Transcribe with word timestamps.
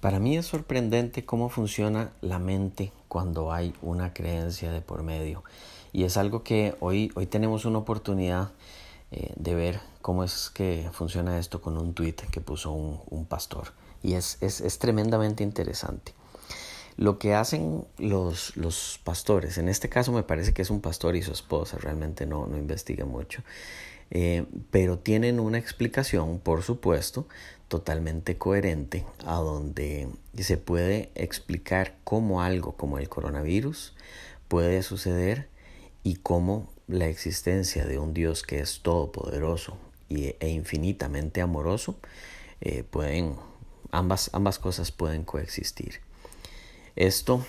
Para 0.00 0.18
mí 0.18 0.38
es 0.38 0.46
sorprendente 0.46 1.26
cómo 1.26 1.50
funciona 1.50 2.12
la 2.22 2.38
mente 2.38 2.90
cuando 3.08 3.52
hay 3.52 3.74
una 3.82 4.14
creencia 4.14 4.72
de 4.72 4.80
por 4.80 5.02
medio. 5.02 5.44
Y 5.92 6.04
es 6.04 6.16
algo 6.16 6.42
que 6.42 6.74
hoy, 6.80 7.12
hoy 7.16 7.26
tenemos 7.26 7.66
una 7.66 7.78
oportunidad 7.78 8.52
eh, 9.10 9.34
de 9.36 9.54
ver 9.54 9.80
cómo 10.00 10.24
es 10.24 10.48
que 10.48 10.88
funciona 10.92 11.38
esto 11.38 11.60
con 11.60 11.76
un 11.76 11.92
tweet 11.92 12.14
que 12.30 12.40
puso 12.40 12.72
un, 12.72 13.26
pastor. 13.26 13.74
Y 14.02 14.14
es, 14.14 14.38
es, 14.40 14.78
tremendamente 14.78 15.42
interesante. 15.42 16.14
Lo 16.96 17.18
que 17.18 17.34
hacen 17.34 17.84
los, 17.98 18.56
los 18.56 19.00
pastores, 19.04 19.58
en 19.58 19.68
este 19.68 19.90
caso 19.90 20.12
me 20.12 20.22
parece 20.22 20.54
que 20.54 20.62
es 20.62 20.70
un 20.70 20.80
pastor 20.80 21.14
y 21.16 21.22
su 21.22 21.32
esposa, 21.32 21.76
realmente 21.78 22.24
no, 22.24 22.46
no 22.46 22.56
investiga 22.56 23.04
mucho, 23.04 23.42
eh, 24.10 24.44
pero 24.70 24.98
tienen 24.98 25.40
una 25.40 25.58
explicación, 25.58 26.38
por 26.40 26.62
supuesto, 26.62 27.26
totalmente 27.68 28.36
coherente, 28.36 29.04
a 29.24 29.36
donde 29.36 30.08
se 30.36 30.56
puede 30.56 31.10
explicar 31.14 31.94
cómo 32.02 32.42
algo 32.42 32.72
como 32.76 32.98
el 32.98 33.08
coronavirus 33.08 33.94
puede 34.48 34.82
suceder 34.82 35.48
y 36.02 36.16
cómo 36.16 36.68
la 36.88 37.06
existencia 37.06 37.84
de 37.84 37.98
un 37.98 38.12
Dios 38.12 38.42
que 38.42 38.58
es 38.58 38.80
todopoderoso 38.80 39.78
e 40.08 40.48
infinitamente 40.48 41.40
amoroso, 41.40 41.96
eh, 42.60 42.82
pueden, 42.82 43.36
ambas, 43.92 44.30
ambas 44.32 44.58
cosas 44.58 44.90
pueden 44.90 45.22
coexistir. 45.22 46.00
Esto, 46.96 47.46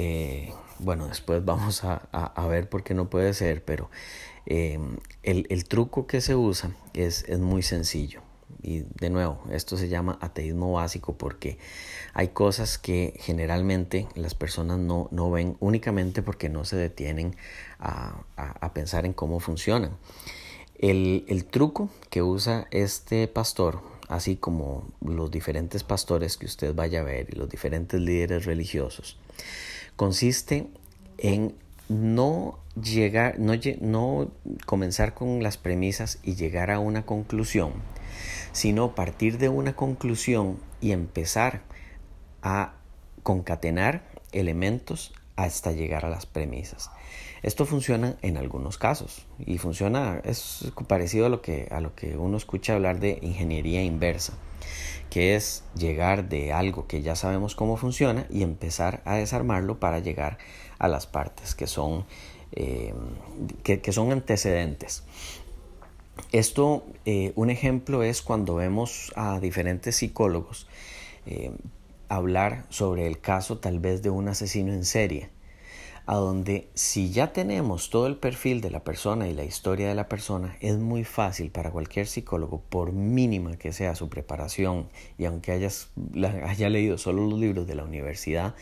eh, 0.00 0.52
bueno, 0.78 1.08
después 1.08 1.44
vamos 1.44 1.84
a, 1.84 1.96
a, 2.12 2.46
ver 2.46 2.68
por 2.68 2.82
qué 2.82 2.94
no 2.94 3.10
puede 3.10 3.34
ser, 3.34 3.64
pero 3.64 3.90
Em, 4.46 4.96
el, 5.22 5.64
truco 5.66 6.06
que 6.06 6.20
se 6.20 6.34
usa 6.34 6.72
es, 6.92 7.24
es 7.28 7.38
muy 7.38 7.62
sencillo. 7.62 8.20
Y 8.62 8.80
de 8.98 9.08
nuevo, 9.08 9.42
esto 9.52 9.76
se 9.76 9.88
llama 9.88 10.18
ateísmo 10.20 10.72
básico 10.72 11.16
porque 11.16 11.56
hay 12.14 12.28
cosas 12.28 12.76
que 12.76 13.14
generalmente 13.20 14.08
las 14.16 14.34
personas 14.34 14.78
no, 14.78 15.08
no 15.12 15.30
ven 15.30 15.56
únicamente 15.60 16.22
porque 16.22 16.48
no 16.48 16.64
se 16.64 16.76
detienen 16.76 17.36
a, 17.78 18.24
a, 18.36 18.74
pensar 18.74 19.06
en 19.06 19.12
cómo 19.12 19.38
funcionan. 19.38 19.92
El, 20.76 21.24
el, 21.28 21.44
truco 21.44 21.88
que 22.10 22.22
usa 22.22 22.66
este 22.70 23.28
pastor, 23.28 23.80
así 24.08 24.36
como 24.36 24.88
los 25.00 25.30
diferentes 25.30 25.84
pastores 25.84 26.36
que 26.36 26.46
usted 26.46 26.74
vaya 26.74 27.00
a 27.00 27.04
ver 27.04 27.28
y 27.32 27.36
los 27.36 27.48
diferentes 27.48 28.00
líderes 28.00 28.46
religiosos, 28.46 29.16
consiste 30.00 30.66
en 31.18 31.54
no 31.90 32.58
llegar, 32.82 33.38
no, 33.38 34.30
comenzar 34.64 35.12
con 35.12 35.42
las 35.42 35.58
premisas 35.58 36.20
y 36.22 36.36
llegar 36.36 36.70
a 36.70 36.78
una 36.78 37.04
conclusión, 37.04 37.74
sino 38.52 38.94
partir 38.94 39.36
de 39.36 39.50
una 39.50 39.76
conclusión 39.76 40.58
y 40.80 40.92
empezar 40.92 41.60
a 42.40 42.72
concatenar 43.22 44.06
elementos 44.32 45.12
hasta 45.44 45.72
llegar 45.72 46.04
a 46.04 46.10
las 46.10 46.26
premisas. 46.26 46.90
Esto 47.42 47.64
funciona 47.64 48.16
en 48.20 48.36
algunos 48.36 48.76
casos 48.76 49.26
y 49.38 49.56
funciona, 49.58 50.20
es 50.24 50.70
parecido 50.86 51.26
a 51.26 51.28
lo 51.30 51.40
que, 51.40 51.68
a 51.70 51.80
lo 51.80 51.94
que 51.94 52.16
uno 52.18 52.36
escucha 52.36 52.74
hablar 52.74 53.00
de 53.00 53.18
ingeniería 53.22 53.82
inversa, 53.82 54.34
que 55.08 55.36
es 55.36 55.64
llegar 55.74 56.28
de 56.28 56.52
algo 56.52 56.86
que 56.86 57.00
ya 57.00 57.16
sabemos 57.16 57.54
cómo 57.54 57.78
funciona 57.78 58.26
y 58.28 58.42
empezar 58.42 59.00
a 59.06 59.14
desarmarlo 59.14 59.80
para 59.80 60.00
llegar 60.00 60.36
a 60.78 60.88
las 60.88 61.06
partes 61.06 61.54
que 61.54 61.66
son, 61.66 62.04
eh, 62.52 62.92
que, 63.62 63.92
son 63.92 64.12
antecedentes. 64.12 65.04
Esto, 66.32 66.84
eh, 67.06 67.32
un 67.36 67.48
ejemplo 67.48 68.02
es 68.02 68.20
cuando 68.20 68.56
vemos 68.56 69.12
a 69.16 69.40
diferentes 69.40 69.96
psicólogos 69.96 70.66
eh, 71.24 71.52
hablar 72.10 72.66
sobre 72.68 73.06
el 73.06 73.20
caso 73.20 73.58
tal 73.58 73.80
vez 73.80 74.02
de 74.02 74.10
un 74.10 74.28
asesino 74.28 74.72
en 74.72 74.84
serie 74.84 75.30
a 76.10 76.16
donde 76.16 76.68
si 76.74 77.12
ya 77.12 77.32
tenemos 77.32 77.88
todo 77.88 78.08
el 78.08 78.16
perfil 78.16 78.60
de 78.60 78.70
la 78.70 78.82
persona 78.82 79.28
y 79.28 79.32
la 79.32 79.44
historia 79.44 79.88
de 79.88 79.94
la 79.94 80.08
persona, 80.08 80.56
es 80.60 80.76
muy 80.76 81.04
fácil 81.04 81.52
para 81.52 81.70
cualquier 81.70 82.08
psicólogo, 82.08 82.62
por 82.68 82.90
mínima 82.90 83.56
que 83.56 83.72
sea 83.72 83.94
su 83.94 84.08
preparación, 84.08 84.88
y 85.18 85.26
aunque 85.26 85.52
hayas, 85.52 85.90
haya 86.44 86.68
leído 86.68 86.98
solo 86.98 87.24
los 87.26 87.38
libros 87.38 87.68
de 87.68 87.76
la 87.76 87.84
universidad, 87.84 88.56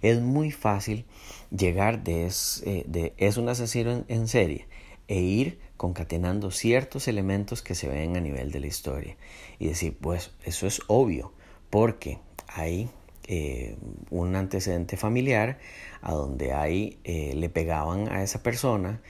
es 0.00 0.22
muy 0.22 0.50
fácil 0.50 1.04
llegar 1.50 2.04
de 2.04 2.24
es, 2.24 2.62
eh, 2.64 2.84
de, 2.86 3.12
es 3.18 3.36
un 3.36 3.50
asesino 3.50 4.04
en, 4.08 4.26
serie 4.26 4.66
e 5.08 5.20
ir 5.20 5.58
concatenando 5.76 6.50
ciertos 6.50 7.06
elementos 7.06 7.60
que 7.60 7.74
se 7.74 7.88
ven 7.88 8.16
a 8.16 8.20
nivel 8.20 8.50
de 8.50 8.60
la 8.60 8.66
historia 8.66 9.18
y 9.58 9.66
decir, 9.66 9.94
pues 10.00 10.30
eso 10.42 10.66
es 10.66 10.80
obvio, 10.86 11.34
porque 11.68 12.18
hay 12.48 12.90
eh, 13.30 13.76
un 14.10 14.34
antecedente 14.36 14.96
familiar 14.96 15.58
a 16.00 16.12
donde 16.12 16.52
ahí 16.52 16.98
eh, 17.04 17.34
le 17.36 17.48
pegaban 17.48 18.10
a 18.10 18.22
esa 18.22 18.42
persona 18.42 19.00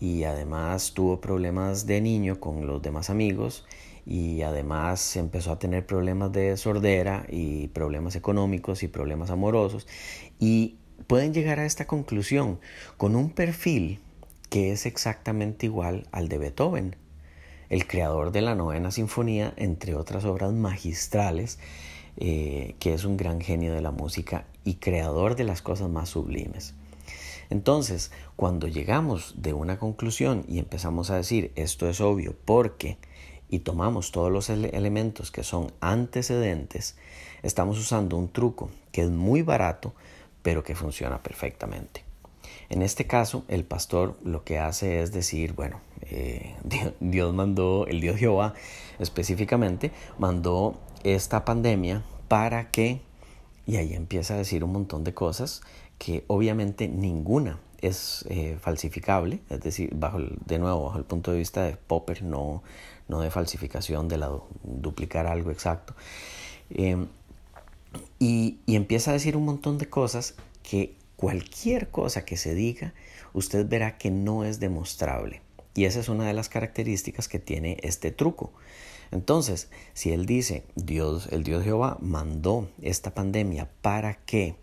y 0.00 0.24
además 0.24 0.92
tuvo 0.94 1.20
problemas 1.20 1.86
de 1.86 2.00
niño 2.00 2.40
con 2.40 2.66
los 2.66 2.82
demás 2.82 3.10
amigos 3.10 3.66
y 4.06 4.42
además 4.42 5.16
empezó 5.16 5.52
a 5.52 5.58
tener 5.58 5.84
problemas 5.84 6.32
de 6.32 6.56
sordera 6.56 7.26
y 7.28 7.68
problemas 7.68 8.16
económicos 8.16 8.82
y 8.82 8.88
problemas 8.88 9.30
amorosos. 9.30 9.86
Y 10.38 10.76
pueden 11.06 11.34
llegar 11.34 11.58
a 11.58 11.66
esta 11.66 11.86
conclusión 11.86 12.60
con 12.96 13.16
un 13.16 13.30
perfil 13.30 14.00
que 14.48 14.72
es 14.72 14.86
exactamente 14.86 15.66
igual 15.66 16.06
al 16.12 16.28
de 16.28 16.38
Beethoven, 16.38 16.96
el 17.68 17.86
creador 17.86 18.30
de 18.30 18.42
la 18.42 18.54
novena 18.54 18.92
sinfonía, 18.92 19.52
entre 19.56 19.96
otras 19.96 20.24
obras 20.24 20.52
magistrales 20.52 21.58
eh, 22.18 22.76
que 22.78 22.94
es 22.94 23.04
un 23.04 23.16
gran 23.16 23.40
genio 23.40 23.74
de 23.74 23.80
la 23.80 23.90
música 23.90 24.46
y 24.64 24.74
creador 24.74 25.36
de 25.36 25.44
las 25.44 25.62
cosas 25.62 25.90
más 25.90 26.08
sublimes. 26.08 26.74
Entonces, 27.50 28.10
cuando 28.34 28.66
llegamos 28.68 29.34
de 29.36 29.52
una 29.52 29.78
conclusión 29.78 30.44
y 30.48 30.58
empezamos 30.58 31.10
a 31.10 31.16
decir 31.16 31.52
esto 31.54 31.88
es 31.88 32.00
obvio 32.00 32.34
porque 32.44 32.98
y 33.48 33.60
tomamos 33.60 34.10
todos 34.10 34.32
los 34.32 34.50
elementos 34.50 35.30
que 35.30 35.44
son 35.44 35.72
antecedentes, 35.80 36.96
estamos 37.42 37.78
usando 37.78 38.16
un 38.16 38.28
truco 38.28 38.70
que 38.90 39.02
es 39.02 39.10
muy 39.10 39.42
barato, 39.42 39.94
pero 40.42 40.64
que 40.64 40.74
funciona 40.74 41.22
perfectamente. 41.22 42.04
En 42.68 42.82
este 42.82 43.06
caso, 43.06 43.44
el 43.48 43.64
pastor 43.64 44.18
lo 44.24 44.42
que 44.42 44.58
hace 44.58 45.00
es 45.02 45.12
decir, 45.12 45.52
bueno, 45.52 45.80
eh, 46.02 46.54
Dios 47.00 47.34
mandó, 47.34 47.86
el 47.86 48.00
Dios 48.00 48.16
Jehová 48.16 48.54
específicamente, 48.98 49.92
mandó 50.18 50.80
esta 51.14 51.44
pandemia 51.44 52.02
para 52.28 52.70
que, 52.70 53.00
y 53.66 53.76
ahí 53.76 53.94
empieza 53.94 54.34
a 54.34 54.38
decir 54.38 54.64
un 54.64 54.72
montón 54.72 55.04
de 55.04 55.14
cosas 55.14 55.62
que 55.98 56.24
obviamente 56.26 56.88
ninguna 56.88 57.58
es 57.80 58.24
eh, 58.28 58.58
falsificable, 58.60 59.40
es 59.50 59.60
decir, 59.60 59.94
bajo 59.94 60.18
de 60.18 60.58
nuevo, 60.58 60.86
bajo 60.86 60.98
el 60.98 61.04
punto 61.04 61.32
de 61.32 61.38
vista 61.38 61.62
de 61.64 61.76
Popper, 61.76 62.22
no, 62.22 62.62
no 63.08 63.20
de 63.20 63.30
falsificación, 63.30 64.08
de 64.08 64.18
la, 64.18 64.30
duplicar 64.62 65.26
algo 65.26 65.50
exacto. 65.50 65.94
Em, 66.70 67.06
y 68.18 68.58
empieza 68.66 69.10
a 69.10 69.14
decir 69.14 69.36
un 69.36 69.44
montón 69.44 69.78
de 69.78 69.88
cosas 69.88 70.34
que 70.62 70.96
cualquier 71.16 71.88
cosa 71.88 72.24
que 72.24 72.36
se 72.36 72.54
diga, 72.54 72.92
usted 73.32 73.66
verá 73.68 73.98
que 73.98 74.10
no 74.10 74.44
es 74.44 74.60
demostrable. 74.60 75.42
Y 75.74 75.84
esa 75.84 76.00
es 76.00 76.08
una 76.08 76.26
de 76.26 76.32
las 76.32 76.48
características 76.48 77.28
que 77.28 77.38
tiene 77.38 77.76
este 77.82 78.10
truco. 78.10 78.52
Entonces, 79.10 79.70
si 79.94 80.12
él 80.12 80.26
dice, 80.26 80.64
Dios, 80.74 81.28
el 81.30 81.42
Dios 81.42 81.64
Jehová 81.64 81.98
mandó 82.00 82.68
esta 82.82 83.14
pandemia 83.14 83.68
para 83.82 84.14
que, 84.14 84.56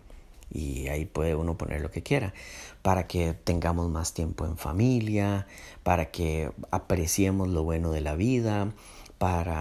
y 0.50 0.88
ahí 0.88 1.04
puede 1.04 1.34
uno 1.34 1.56
poner 1.56 1.80
lo 1.80 1.90
que 1.90 2.02
quiera, 2.02 2.34
para 2.82 3.06
que 3.06 3.34
tengamos 3.34 3.90
más 3.90 4.12
tiempo 4.12 4.44
en 4.44 4.56
familia, 4.56 5.46
para 5.82 6.10
que 6.10 6.50
apreciemos 6.70 7.48
lo 7.48 7.62
bueno 7.64 7.90
de 7.92 8.00
la 8.00 8.14
vida, 8.14 8.72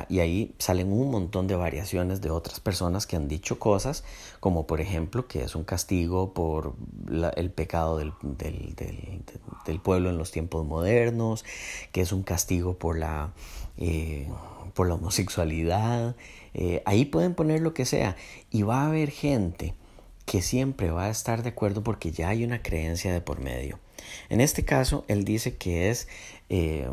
y 0.10 0.20
ahí 0.20 0.56
salen 0.60 0.92
un 0.92 1.12
montón 1.12 1.48
de 1.48 1.56
variaciones 1.56 2.22
de 2.22 2.30
otras 2.30 2.60
personas 2.60 3.08
que 3.08 3.16
han 3.16 3.28
dicho 3.28 3.60
cosas, 3.60 4.04
como 4.40 4.68
por 4.68 4.82
ejemplo 4.82 5.28
que 5.28 5.44
es 5.44 5.56
un 5.56 5.64
castigo 5.64 6.34
por 6.34 6.74
el 7.36 7.52
pecado 7.52 7.98
del, 7.98 8.14
del, 8.22 8.76
del, 9.66 9.80
pueblo 9.80 10.10
en 10.10 10.18
los 10.18 10.32
tiempos 10.32 10.66
modernos, 10.66 11.46
que 11.92 12.02
es 12.02 12.12
un 12.12 12.24
castigo 12.24 12.78
por 12.78 12.98
la... 12.98 13.34
Eh, 13.78 14.28
por 14.74 14.88
la 14.88 14.96
homosexualidad, 14.96 16.16
eh, 16.56 16.82
ahí 16.86 17.06
pueden 17.06 17.36
poner 17.36 17.62
lo 17.62 17.76
que 17.76 17.86
sea 17.86 18.16
y 18.50 18.64
va 18.64 18.82
a 18.82 18.88
haber 18.88 19.12
gente 19.12 19.76
que 20.26 20.42
siempre 20.42 20.90
va 20.90 21.06
a 21.06 21.10
estar 21.12 21.44
de 21.44 21.50
acuerdo 21.50 21.84
porque 21.84 22.12
ya 22.12 22.30
hay 22.30 22.44
una 22.44 22.64
creencia 22.64 23.14
de 23.14 23.22
por 23.22 23.40
medio. 23.40 23.78
En 24.30 24.42
este 24.42 24.66
caso, 24.66 25.06
él 25.08 25.26
dice 25.26 25.58
que 25.58 25.92
es 25.92 26.08
eh, 26.50 26.88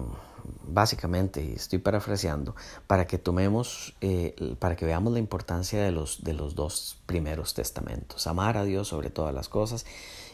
básicamente, 0.66 1.52
estoy 1.54 1.78
parafraseando, 1.78 2.54
para 2.86 3.06
que 3.06 3.18
tomemos, 3.18 3.94
eh, 4.00 4.34
para 4.58 4.76
que 4.76 4.86
veamos 4.86 5.12
la 5.12 5.18
importancia 5.18 5.82
de 5.82 5.90
los, 5.90 6.24
de 6.24 6.34
los 6.34 6.54
dos 6.54 6.98
primeros 7.06 7.54
testamentos, 7.54 8.26
amar 8.26 8.56
a 8.56 8.64
Dios 8.64 8.88
sobre 8.88 9.10
todas 9.10 9.34
las 9.34 9.48
cosas 9.48 9.86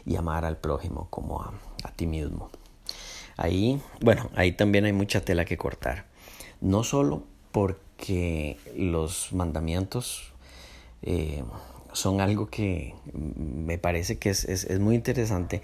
y 0.04 0.16
amar 0.16 0.44
al 0.44 0.56
prójimo 0.56 1.08
como 1.10 1.42
a, 1.42 1.52
a 1.84 1.92
ti 1.92 2.06
mismo. 2.06 2.50
Ahí, 3.36 3.80
bueno, 4.00 4.30
ahí 4.34 4.52
también 4.52 4.84
hay 4.86 4.92
mucha 4.92 5.20
tela 5.20 5.44
que 5.44 5.58
cortar. 5.58 6.06
No 6.60 6.84
solo 6.84 7.22
porque 7.52 8.58
los 8.76 9.32
mandamientos 9.32 10.32
eh, 11.02 11.44
son 11.92 12.20
algo 12.20 12.48
que 12.48 12.94
me 13.12 13.78
parece 13.78 14.18
que 14.18 14.30
es, 14.30 14.44
es 14.44 14.78
muy 14.80 14.94
interesante. 14.94 15.62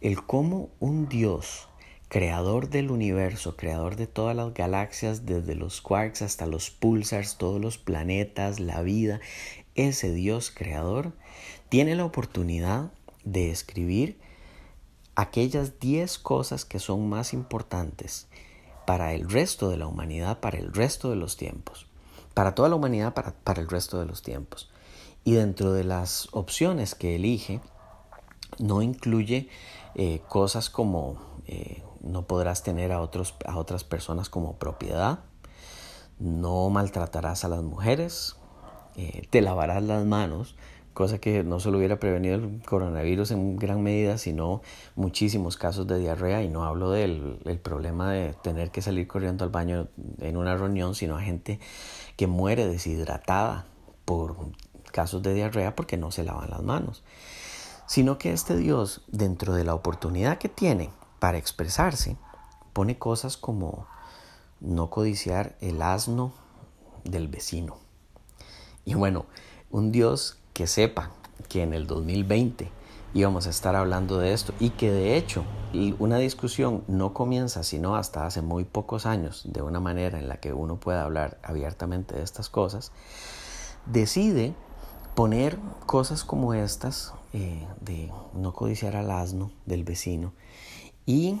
El 0.00 0.24
cómo 0.24 0.70
un 0.80 1.08
Dios 1.08 1.68
creador 2.08 2.70
del 2.70 2.90
universo, 2.90 3.56
creador 3.56 3.96
de 3.96 4.06
todas 4.06 4.34
las 4.34 4.54
galaxias, 4.54 5.26
desde 5.26 5.54
los 5.54 5.80
quarks 5.80 6.22
hasta 6.22 6.46
los 6.46 6.70
pulsars, 6.70 7.36
todos 7.36 7.60
los 7.60 7.78
planetas, 7.78 8.60
la 8.60 8.82
vida, 8.82 9.20
ese 9.74 10.12
Dios 10.12 10.50
creador 10.50 11.12
tiene 11.68 11.94
la 11.94 12.04
oportunidad 12.04 12.90
de 13.24 13.50
escribir 13.50 14.18
aquellas 15.14 15.80
10 15.80 16.18
cosas 16.18 16.64
que 16.64 16.78
son 16.78 17.08
más 17.08 17.32
importantes 17.32 18.26
para 18.86 19.12
el 19.12 19.28
resto 19.28 19.68
de 19.68 19.76
la 19.76 19.86
humanidad, 19.86 20.40
para 20.40 20.58
el 20.58 20.72
resto 20.72 21.10
de 21.10 21.16
los 21.16 21.36
tiempos, 21.36 21.86
para 22.32 22.54
toda 22.54 22.70
la 22.70 22.76
humanidad, 22.76 23.12
para, 23.12 23.32
para 23.32 23.60
el 23.60 23.68
resto 23.68 24.00
de 24.00 24.06
los 24.06 24.22
tiempos. 24.22 24.70
Y 25.24 25.32
dentro 25.32 25.72
de 25.72 25.84
las 25.84 26.28
opciones 26.32 26.94
que 26.94 27.16
elige, 27.16 27.60
no 28.58 28.80
incluye 28.80 29.48
eh, 29.94 30.22
cosas 30.28 30.70
como 30.70 31.20
eh, 31.46 31.82
no 32.00 32.26
podrás 32.26 32.62
tener 32.62 32.92
a, 32.92 33.00
otros, 33.00 33.34
a 33.46 33.56
otras 33.56 33.84
personas 33.84 34.28
como 34.28 34.56
propiedad, 34.56 35.20
no 36.18 36.68
maltratarás 36.70 37.44
a 37.44 37.48
las 37.48 37.62
mujeres, 37.62 38.36
eh, 38.96 39.26
te 39.30 39.40
lavarás 39.40 39.82
las 39.82 40.04
manos, 40.04 40.56
cosa 40.94 41.18
que 41.18 41.44
no 41.44 41.60
solo 41.60 41.78
hubiera 41.78 42.00
prevenido 42.00 42.34
el 42.34 42.60
coronavirus 42.66 43.30
en 43.30 43.56
gran 43.56 43.82
medida, 43.82 44.18
sino 44.18 44.62
muchísimos 44.96 45.56
casos 45.56 45.86
de 45.86 45.98
diarrea, 45.98 46.42
y 46.42 46.48
no 46.48 46.64
hablo 46.64 46.90
del 46.90 47.38
el 47.44 47.58
problema 47.60 48.10
de 48.10 48.34
tener 48.42 48.72
que 48.72 48.82
salir 48.82 49.06
corriendo 49.06 49.44
al 49.44 49.50
baño 49.50 49.86
en 50.18 50.36
una 50.36 50.56
reunión, 50.56 50.96
sino 50.96 51.16
a 51.16 51.22
gente 51.22 51.60
que 52.16 52.26
muere 52.26 52.66
deshidratada 52.66 53.66
por 54.04 54.34
casos 54.90 55.22
de 55.22 55.34
diarrea 55.34 55.76
porque 55.76 55.96
no 55.96 56.10
se 56.10 56.24
lavan 56.24 56.50
las 56.50 56.62
manos. 56.62 57.04
Sino 57.86 58.18
que 58.18 58.32
este 58.32 58.56
Dios, 58.56 59.02
dentro 59.06 59.54
de 59.54 59.62
la 59.62 59.74
oportunidad 59.74 60.38
que 60.38 60.48
tiene 60.48 60.90
para 61.18 61.38
expresarse, 61.38 62.16
pone 62.72 62.98
cosas 62.98 63.36
como 63.36 63.86
no 64.60 64.90
codiciar 64.90 65.56
el 65.60 65.82
asno 65.82 66.32
del 67.04 67.28
vecino. 67.28 67.76
Y 68.84 68.94
bueno, 68.94 69.26
un 69.70 69.92
Dios 69.92 70.38
que 70.52 70.66
sepa 70.66 71.10
que 71.48 71.62
en 71.62 71.72
el 71.72 71.86
2020 71.86 72.70
íbamos 73.14 73.46
a 73.46 73.50
estar 73.50 73.74
hablando 73.74 74.18
de 74.18 74.32
esto 74.32 74.52
y 74.60 74.70
que 74.70 74.90
de 74.90 75.16
hecho 75.16 75.44
una 75.98 76.18
discusión 76.18 76.84
no 76.88 77.14
comienza 77.14 77.62
sino 77.62 77.96
hasta 77.96 78.26
hace 78.26 78.42
muy 78.42 78.64
pocos 78.64 79.06
años 79.06 79.44
de 79.46 79.62
una 79.62 79.80
manera 79.80 80.18
en 80.18 80.28
la 80.28 80.38
que 80.38 80.52
uno 80.52 80.78
pueda 80.78 81.04
hablar 81.04 81.38
abiertamente 81.42 82.16
de 82.16 82.22
estas 82.22 82.48
cosas, 82.48 82.92
decide 83.86 84.54
poner 85.14 85.58
cosas 85.86 86.24
como 86.24 86.54
estas 86.54 87.12
eh, 87.32 87.66
de 87.80 88.10
no 88.34 88.52
codiciar 88.52 88.96
al 88.96 89.10
asno 89.10 89.50
del 89.66 89.84
vecino 89.84 90.32
y 91.08 91.40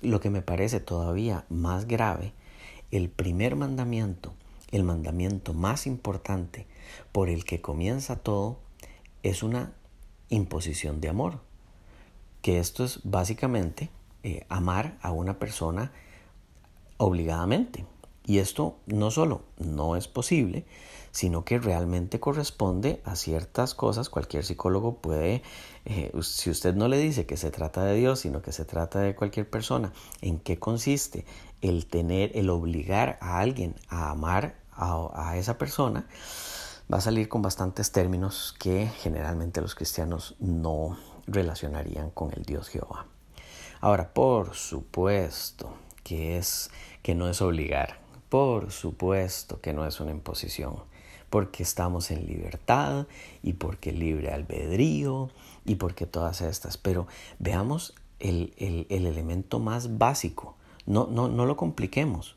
lo 0.00 0.18
que 0.18 0.28
me 0.28 0.42
parece 0.42 0.80
todavía 0.80 1.44
más 1.48 1.86
grave, 1.86 2.32
el 2.90 3.08
primer 3.08 3.54
mandamiento, 3.54 4.34
el 4.72 4.82
mandamiento 4.82 5.54
más 5.54 5.86
importante 5.86 6.66
por 7.12 7.28
el 7.28 7.44
que 7.44 7.60
comienza 7.60 8.16
todo, 8.16 8.58
es 9.22 9.44
una 9.44 9.72
imposición 10.30 11.00
de 11.00 11.10
amor. 11.10 11.38
Que 12.42 12.58
esto 12.58 12.82
es 12.84 13.02
básicamente 13.04 13.88
eh, 14.24 14.46
amar 14.48 14.98
a 15.00 15.12
una 15.12 15.38
persona 15.38 15.92
obligadamente. 16.96 17.86
Y 18.26 18.38
esto 18.38 18.78
no 18.86 19.12
solo 19.12 19.42
no 19.58 19.94
es 19.94 20.08
posible, 20.08 20.64
sino 21.14 21.44
que 21.44 21.60
realmente 21.60 22.18
corresponde 22.18 23.00
a 23.04 23.14
ciertas 23.14 23.76
cosas. 23.76 24.10
Cualquier 24.10 24.44
psicólogo 24.44 24.96
puede, 24.96 25.44
eh, 25.84 26.10
si 26.22 26.50
usted 26.50 26.74
no 26.74 26.88
le 26.88 26.98
dice 26.98 27.24
que 27.24 27.36
se 27.36 27.52
trata 27.52 27.84
de 27.84 27.94
Dios, 27.94 28.18
sino 28.18 28.42
que 28.42 28.50
se 28.50 28.64
trata 28.64 28.98
de 28.98 29.14
cualquier 29.14 29.48
persona, 29.48 29.92
¿en 30.22 30.40
qué 30.40 30.58
consiste 30.58 31.24
el 31.60 31.86
tener, 31.86 32.36
el 32.36 32.50
obligar 32.50 33.16
a 33.20 33.38
alguien 33.38 33.76
a 33.88 34.10
amar 34.10 34.56
a, 34.72 35.08
a 35.14 35.36
esa 35.36 35.56
persona? 35.56 36.08
Va 36.92 36.98
a 36.98 37.00
salir 37.00 37.28
con 37.28 37.42
bastantes 37.42 37.92
términos 37.92 38.52
que 38.58 38.88
generalmente 38.88 39.60
los 39.60 39.76
cristianos 39.76 40.34
no 40.40 40.98
relacionarían 41.28 42.10
con 42.10 42.32
el 42.32 42.42
Dios 42.42 42.68
Jehová. 42.68 43.06
Ahora, 43.80 44.12
por 44.12 44.56
supuesto 44.56 45.72
que 46.02 46.38
es 46.38 46.72
que 47.02 47.14
no 47.14 47.28
es 47.28 47.40
obligar, 47.40 48.00
por 48.28 48.72
supuesto 48.72 49.60
que 49.60 49.72
no 49.72 49.86
es 49.86 50.00
una 50.00 50.10
imposición, 50.10 50.82
porque 51.34 51.64
estamos 51.64 52.12
en 52.12 52.28
libertad 52.28 53.08
y 53.42 53.54
porque 53.54 53.90
libre 53.90 54.30
albedrío 54.30 55.30
y 55.64 55.74
porque 55.74 56.06
todas 56.06 56.40
estas. 56.40 56.76
Pero 56.76 57.08
veamos 57.40 57.92
el, 58.20 58.54
elemento 58.88 59.58
más 59.58 59.98
básico, 59.98 60.54
no, 60.86 61.08
no, 61.08 61.26
no 61.26 61.44
lo 61.44 61.56
compliquemos. 61.56 62.36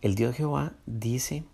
El 0.00 0.14
Dios 0.14 0.34
Jehová 0.36 0.72
dice 0.86 1.44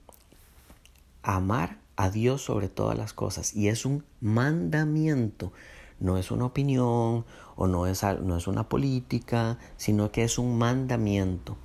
amar 1.24 1.78
a 1.96 2.08
Dios 2.08 2.42
sobre 2.42 2.68
todas 2.68 2.96
las 2.96 3.14
cosas 3.14 3.52
y 3.56 3.66
es 3.66 3.84
un 3.84 4.04
mandamiento, 4.20 5.52
no 5.98 6.18
es 6.18 6.30
una 6.30 6.44
opinión 6.44 7.24
o 7.56 7.66
no 7.66 7.88
es, 7.88 8.04
no 8.04 8.36
es 8.36 8.46
una 8.46 8.68
política, 8.68 9.58
sino 9.76 10.12
que 10.12 10.22
es 10.22 10.38
un 10.38 10.56
mandamiento. 10.56 11.56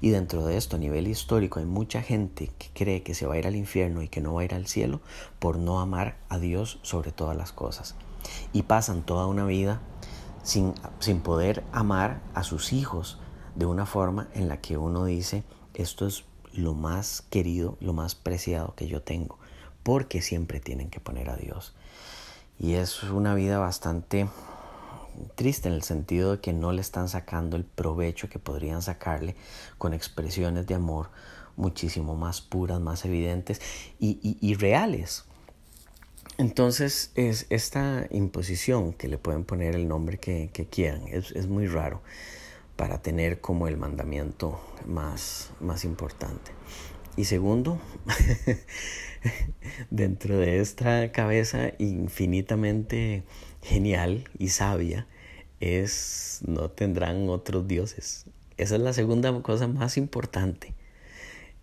Y 0.00 0.10
dentro 0.10 0.44
de 0.44 0.56
esto, 0.56 0.76
a 0.76 0.78
nivel 0.78 1.08
histórico, 1.08 1.58
hay 1.58 1.66
mucha 1.66 2.02
gente 2.02 2.50
que 2.58 2.68
cree 2.74 3.02
que 3.02 3.14
se 3.14 3.26
va 3.26 3.34
a 3.34 3.38
ir 3.38 3.46
al 3.46 3.56
infierno 3.56 4.02
y 4.02 4.08
que 4.08 4.20
no 4.20 4.34
va 4.34 4.42
a 4.42 4.44
ir 4.44 4.54
al 4.54 4.66
cielo 4.66 5.00
por 5.38 5.58
no 5.58 5.80
amar 5.80 6.16
a 6.28 6.38
Dios 6.38 6.78
sobre 6.82 7.12
todas 7.12 7.36
las 7.36 7.52
cosas. 7.52 7.94
Y 8.52 8.62
pasan 8.62 9.02
toda 9.02 9.26
una 9.26 9.44
vida 9.44 9.80
sin, 10.42 10.74
sin 11.00 11.20
poder 11.20 11.64
amar 11.72 12.20
a 12.34 12.42
sus 12.42 12.72
hijos 12.72 13.18
de 13.54 13.66
una 13.66 13.86
forma 13.86 14.28
en 14.34 14.48
la 14.48 14.60
que 14.60 14.76
uno 14.76 15.04
dice, 15.04 15.44
esto 15.74 16.06
es 16.06 16.24
lo 16.52 16.74
más 16.74 17.22
querido, 17.30 17.76
lo 17.80 17.92
más 17.92 18.14
preciado 18.14 18.74
que 18.74 18.86
yo 18.86 19.02
tengo, 19.02 19.38
porque 19.82 20.22
siempre 20.22 20.60
tienen 20.60 20.90
que 20.90 21.00
poner 21.00 21.30
a 21.30 21.36
Dios. 21.36 21.74
Y 22.58 22.74
es 22.74 23.02
una 23.02 23.34
vida 23.34 23.58
bastante 23.58 24.28
triste 25.34 25.68
en 25.68 25.74
el 25.74 25.82
sentido 25.82 26.32
de 26.32 26.40
que 26.40 26.52
no 26.52 26.72
le 26.72 26.80
están 26.80 27.08
sacando 27.08 27.56
el 27.56 27.64
provecho 27.64 28.28
que 28.28 28.38
podrían 28.38 28.82
sacarle 28.82 29.36
con 29.78 29.94
expresiones 29.94 30.66
de 30.66 30.74
amor 30.74 31.10
muchísimo 31.56 32.16
más 32.16 32.40
puras, 32.40 32.80
más 32.80 33.04
evidentes 33.04 33.60
y, 33.98 34.54
reales. 34.54 35.24
Entonces 36.38 37.12
es 37.14 37.46
esta 37.50 38.06
imposición 38.10 38.92
que 38.92 39.08
le 39.08 39.18
pueden 39.18 39.44
poner 39.44 39.74
el 39.74 39.86
nombre 39.86 40.18
que, 40.18 40.50
quieran, 40.70 41.02
es, 41.08 41.46
muy 41.46 41.66
raro 41.66 42.02
para 42.76 43.02
tener 43.02 43.40
como 43.40 43.68
el 43.68 43.76
mandamiento 43.76 44.60
más, 44.86 45.50
más 45.60 45.84
importante. 45.84 46.52
Y 47.14 47.26
segundo, 47.26 47.78
dentro 49.90 50.38
de 50.38 50.60
esta 50.60 51.12
cabeza 51.12 51.72
infinitamente 51.78 53.24
genial 53.60 54.24
y 54.38 54.48
sabia 54.48 55.06
es 55.62 56.40
no 56.46 56.70
tendrán 56.70 57.28
otros 57.28 57.68
dioses. 57.68 58.26
Esa 58.56 58.74
es 58.74 58.82
la 58.82 58.92
segunda 58.92 59.32
cosa 59.42 59.68
más 59.68 59.96
importante. 59.96 60.74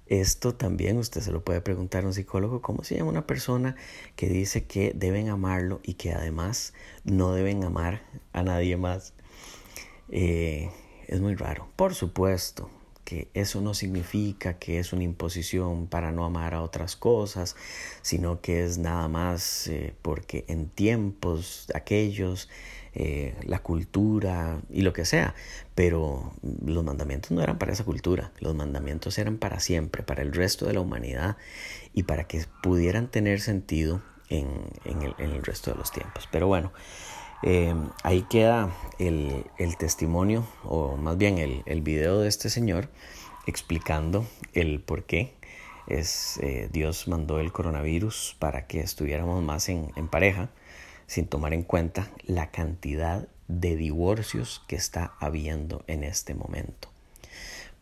Esto 0.07 0.55
también 0.55 0.97
usted 0.97 1.21
se 1.21 1.31
lo 1.31 1.43
puede 1.43 1.61
preguntar 1.61 2.03
a 2.03 2.07
un 2.07 2.13
psicólogo, 2.13 2.61
¿cómo 2.61 2.83
se 2.83 2.95
llama 2.95 3.11
una 3.11 3.27
persona 3.27 3.75
que 4.15 4.27
dice 4.27 4.65
que 4.65 4.91
deben 4.95 5.29
amarlo 5.29 5.81
y 5.83 5.95
que 5.95 6.13
además 6.13 6.73
no 7.03 7.33
deben 7.33 7.63
amar 7.63 8.01
a 8.33 8.41
nadie 8.41 8.75
más? 8.77 9.13
Eh, 10.09 10.71
es 11.07 11.19
muy 11.21 11.35
raro. 11.35 11.69
Por 11.75 11.93
supuesto, 11.93 12.71
que 13.09 13.27
eso 13.33 13.59
no 13.59 13.73
significa 13.73 14.59
que 14.59 14.77
es 14.77 14.93
una 14.93 15.03
imposición 15.03 15.87
para 15.87 16.11
no 16.11 16.25
amar 16.25 16.53
a 16.53 16.61
otras 16.61 16.95
cosas, 16.95 17.55
sino 18.03 18.39
que 18.39 18.63
es 18.63 18.77
nada 18.77 19.07
más 19.07 19.67
eh, 19.67 19.95
porque 20.03 20.45
en 20.47 20.69
tiempos 20.69 21.65
aquellos 21.73 22.49
eh, 22.93 23.33
la 23.41 23.63
cultura 23.63 24.61
y 24.69 24.83
lo 24.83 24.93
que 24.93 25.05
sea, 25.05 25.33
pero 25.73 26.33
los 26.63 26.83
mandamientos 26.83 27.31
no 27.31 27.41
eran 27.41 27.57
para 27.57 27.73
esa 27.73 27.83
cultura, 27.83 28.31
los 28.41 28.53
mandamientos 28.53 29.17
eran 29.17 29.37
para 29.37 29.59
siempre, 29.59 30.03
para 30.03 30.21
el 30.21 30.31
resto 30.31 30.67
de 30.67 30.73
la 30.73 30.81
humanidad 30.81 31.35
y 31.95 32.03
para 32.03 32.25
que 32.25 32.45
pudieran 32.61 33.07
tener 33.07 33.41
sentido 33.41 34.03
en, 34.29 34.51
el, 35.17 35.43
resto 35.43 35.71
de 35.71 35.77
los 35.77 35.91
tiempos. 35.91 36.29
Pero 36.31 36.45
bueno, 36.45 36.71
eh, 37.43 37.73
ahí 38.03 38.23
queda 38.23 38.69
el, 38.97 39.45
testimonio, 39.77 40.45
o 40.63 40.97
más 40.97 41.17
bien 41.17 41.37
el, 41.37 41.63
el, 41.65 41.81
video 41.81 42.19
de 42.19 42.27
este 42.27 42.49
señor 42.49 42.89
explicando 43.47 44.25
el 44.53 44.81
por 44.81 45.03
qué 45.05 45.33
es, 45.87 46.37
eh, 46.43 46.69
Dios 46.71 47.07
mandó 47.07 47.39
el 47.39 47.51
coronavirus 47.51 48.35
para 48.39 48.67
que 48.67 48.81
estuviéramos 48.81 49.41
más 49.41 49.69
en, 49.69 49.91
en 49.95 50.07
pareja, 50.07 50.49
sin 51.07 51.27
tomar 51.27 51.53
en 51.53 51.63
cuenta 51.63 52.11
la 52.25 52.51
cantidad 52.51 53.27
de 53.47 53.75
divorcios 53.75 54.63
que 54.67 54.75
está 54.75 55.13
habiendo 55.19 55.83
en 55.87 56.03
este 56.03 56.35
momento. 56.35 56.89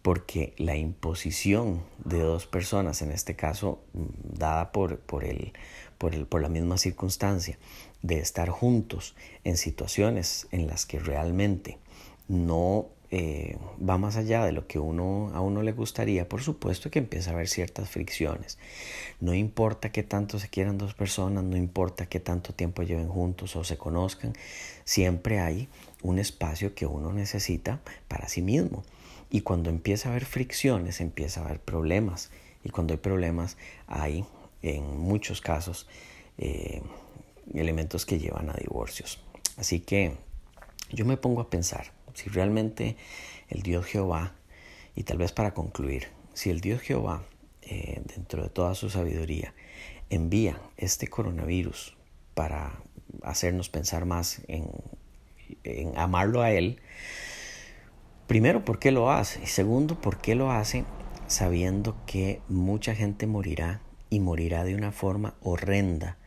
Porque 0.07 0.53
la 0.55 0.77
imposición 0.77 1.83
de 2.05 2.19
dos 2.19 2.47
personas, 2.47 3.01
en 3.01 3.11
este 3.11 3.35
caso 3.35 3.83
mm, 3.91 4.37
dada 4.37 4.71
por, 4.71 4.99
por, 4.99 5.25
el, 5.25 5.51
por, 5.97 6.25
por 6.27 6.41
la 6.41 6.47
misma 6.47 6.77
circunstancia 6.77 7.57
de 8.03 8.19
estar 8.19 8.47
juntos 8.47 9.15
en 9.43 9.57
situaciones 9.57 10.47
en 10.51 10.65
las 10.65 10.85
que 10.85 10.99
realmente 10.99 11.77
no 12.29 12.87
eh, 13.11 13.57
va 13.83 13.97
más 13.97 14.15
allá 14.15 14.45
de 14.45 14.53
lo 14.53 14.65
que 14.65 14.79
uno, 14.79 15.29
a 15.33 15.41
uno 15.41 15.61
le 15.61 15.73
gustaría, 15.73 16.29
por 16.29 16.41
supuesto 16.41 16.89
que 16.89 16.99
empieza 16.99 17.31
a 17.31 17.33
haber 17.33 17.49
ciertas 17.49 17.89
fricciones. 17.89 18.59
No 19.19 19.33
importa 19.33 19.91
qué 19.91 20.03
tanto 20.03 20.39
se 20.39 20.47
quieran 20.47 20.77
dos 20.77 20.93
personas, 20.93 21.43
no 21.43 21.57
importa 21.57 22.05
qué 22.05 22.21
tanto 22.21 22.53
tiempo 22.53 22.81
lleven 22.81 23.09
juntos 23.09 23.57
o 23.57 23.65
se 23.65 23.75
conozcan, 23.75 24.31
siempre 24.85 25.41
hay 25.41 25.67
un 26.01 26.17
espacio 26.17 26.73
que 26.75 26.85
uno 26.85 27.11
necesita 27.11 27.81
para 28.07 28.29
sí 28.29 28.41
mismo. 28.41 28.85
Y 29.29 29.41
cuando 29.41 29.69
empieza 29.69 30.09
a 30.09 30.11
haber 30.11 30.25
fricciones, 30.25 31.01
empieza 31.01 31.41
a 31.41 31.45
haber 31.45 31.59
problemas. 31.59 32.31
Y 32.63 32.69
cuando 32.69 32.93
hay 32.93 32.99
problemas, 32.99 33.57
hay 33.87 34.25
en 34.61 34.97
muchos 34.97 35.41
casos 35.41 35.87
eh, 36.37 36.81
elementos 37.53 38.05
que 38.05 38.19
llevan 38.19 38.49
a 38.49 38.53
divorcios. 38.53 39.19
Así 39.57 39.79
que 39.79 40.15
yo 40.91 41.05
me 41.05 41.17
pongo 41.17 41.41
a 41.41 41.49
pensar, 41.49 41.91
si 42.13 42.29
realmente 42.29 42.95
el 43.49 43.61
Dios 43.61 43.85
Jehová, 43.85 44.33
y 44.95 45.03
tal 45.03 45.17
vez 45.17 45.31
para 45.31 45.53
concluir, 45.53 46.07
si 46.33 46.49
el 46.49 46.61
Dios 46.61 46.81
Jehová, 46.81 47.23
eh, 47.63 48.01
dentro 48.15 48.43
de 48.43 48.49
toda 48.49 48.75
su 48.75 48.89
sabiduría, 48.89 49.53
envía 50.09 50.61
este 50.77 51.07
coronavirus 51.07 51.95
para 52.33 52.81
hacernos 53.23 53.69
pensar 53.69 54.05
más 54.05 54.41
en, 54.47 54.69
en 55.63 55.97
amarlo 55.97 56.41
a 56.41 56.51
Él, 56.51 56.79
primero, 58.27 58.63
¿por 58.63 58.79
qué 58.79 58.91
lo 58.91 59.11
hace? 59.11 59.41
Y 59.43 59.47
segundo, 59.47 59.99
¿por 59.99 60.19
qué 60.19 60.35
lo 60.35 60.51
hace 60.51 60.85
sabiendo 61.27 61.97
que 62.05 62.41
mucha 62.47 62.95
gente 62.95 63.27
morirá 63.27 63.81
y 64.09 64.19
morirá 64.19 64.63
de 64.63 64.75
una 64.75 64.91
forma 64.91 65.35
horrenda, 65.41 66.17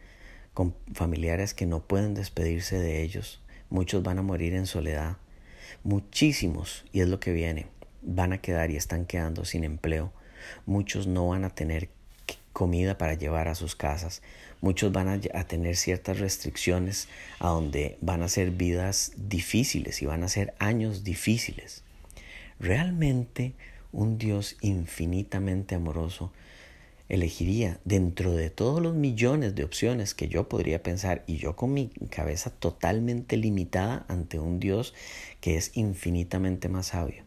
con 0.53 0.75
familiares 0.93 1.55
que 1.55 1.67
no 1.67 1.81
pueden 1.81 2.15
despedirse 2.15 2.79
de 2.79 3.03
ellos? 3.03 3.41
Muchos 3.71 4.03
van 4.03 4.19
a 4.19 4.23
morir 4.23 4.55
en 4.55 4.67
soledad, 4.67 5.17
Muchísimos, 5.83 6.85
y 6.93 7.01
es 7.01 7.09
lo 7.09 7.21
que 7.21 7.33
viene, 7.33 7.67
van 8.03 8.33
a 8.35 8.39
quedar 8.39 8.71
y 8.71 8.77
están 8.77 9.07
quedando 9.07 9.45
sin 9.45 9.65
empleo. 9.65 10.13
Muchos 10.67 11.07
no 11.07 11.29
van 11.29 11.45
a 11.45 11.51
tener 11.51 11.89
comida 12.53 12.99
para 12.99 13.15
llevar 13.15 13.49
a 13.49 13.55
sus 13.55 13.77
casas. 13.77 14.21
Muchos 14.61 14.93
van 14.93 15.09
a, 15.09 15.45
tener 15.45 15.77
ciertas 15.77 16.19
restricciones 16.19 17.09
a 17.39 17.49
donde 17.49 17.97
van 18.03 18.23
a 18.23 18.29
ser 18.29 18.51
vidas 18.51 19.13
difíciles 19.17 20.03
y 20.03 20.07
van 20.07 20.23
a 20.23 20.29
ser 20.29 20.55
años 20.59 21.03
difíciles. 21.03 21.83
Realmente 22.61 23.55
un 23.91 24.19
Dios 24.19 24.59
infinitamente 24.61 25.75
amoroso 25.75 26.31
elegiría 27.09 27.81
dentro 27.85 28.35
de 28.35 28.51
todos 28.51 28.83
los 28.83 28.95
millones 28.95 29.55
de 29.55 29.65
opciones 29.65 30.15
que 30.15 30.29
yo 30.29 30.47
podría 30.49 30.83
pensar 30.83 31.25
y 31.27 31.39
yo 31.39 31.57
con 31.57 31.73
mi 31.73 31.89
cabeza 32.11 32.51
totalmente 32.51 33.39
limitada 33.39 34.05
ante 34.09 34.39
un 34.39 34.61
Dios 34.61 34.93
que 35.41 35.57
es 35.57 35.75
infinitamente 35.75 36.69
más 36.69 36.89
sabio. 36.89 37.25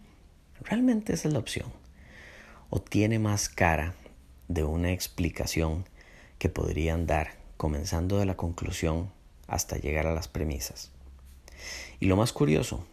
Realmente 0.61 1.13
esa 1.13 1.27
es 1.29 1.33
la 1.33 1.39
opción. 1.39 1.73
O 2.69 2.79
tiene 2.79 3.17
más 3.17 3.49
cara 3.49 3.95
de 4.47 4.63
una 4.63 4.91
explicación 4.91 5.85
que 6.37 6.47
podrían 6.47 7.07
dar 7.07 7.31
comenzando 7.57 8.19
de 8.19 8.27
la 8.27 8.37
conclusión 8.37 9.11
hasta 9.47 9.77
llegar 9.77 10.05
a 10.05 10.13
las 10.13 10.27
premisas. 10.27 10.91
Y 11.99 12.05
lo 12.05 12.17
más 12.17 12.31
curioso, 12.33 12.85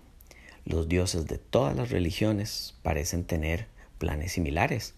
los 0.71 0.89
dioses 0.89 1.27
de 1.27 1.39
todas 1.39 1.77
las 1.77 1.91
religiones 1.91 2.75
parecen 2.83 3.25
tener 3.25 3.67
planes 3.99 4.33
similares 4.33 4.95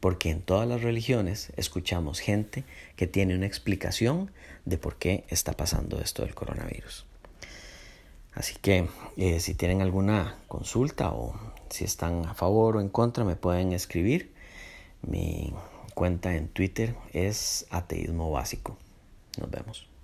porque 0.00 0.30
en 0.30 0.42
todas 0.42 0.68
las 0.68 0.82
religiones 0.82 1.52
escuchamos 1.56 2.20
gente 2.20 2.64
que 2.96 3.06
tiene 3.06 3.34
una 3.34 3.46
explicación 3.46 4.30
de 4.64 4.78
por 4.78 4.96
qué 4.96 5.24
está 5.28 5.54
pasando 5.54 6.00
esto 6.00 6.22
del 6.22 6.34
coronavirus. 6.34 7.06
Así 8.34 8.54
que 8.60 8.88
eh, 9.16 9.40
si 9.40 9.54
tienen 9.54 9.80
alguna 9.80 10.36
consulta 10.46 11.10
o 11.10 11.34
si 11.70 11.84
están 11.84 12.26
a 12.26 12.34
favor 12.34 12.76
o 12.76 12.80
en 12.80 12.88
contra 12.88 13.24
me 13.24 13.36
pueden 13.36 13.72
escribir. 13.72 14.32
Mi 15.02 15.52
cuenta 15.94 16.34
en 16.34 16.48
Twitter 16.48 16.94
es 17.12 17.66
ateísmo 17.70 18.30
básico. 18.30 18.76
Nos 19.38 19.50
vemos. 19.50 19.95